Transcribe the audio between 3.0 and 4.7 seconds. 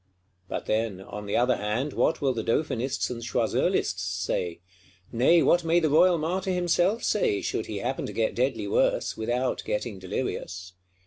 and Choiseulists say?